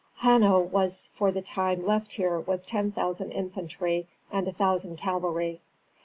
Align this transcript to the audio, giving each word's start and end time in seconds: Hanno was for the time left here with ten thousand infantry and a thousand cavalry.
Hanno 0.23 0.59
was 0.59 1.11
for 1.15 1.31
the 1.31 1.43
time 1.43 1.85
left 1.85 2.13
here 2.13 2.39
with 2.39 2.65
ten 2.65 2.91
thousand 2.91 3.33
infantry 3.33 4.07
and 4.31 4.47
a 4.47 4.51
thousand 4.51 4.97
cavalry. 4.97 5.61